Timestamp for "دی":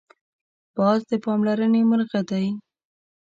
2.29-2.45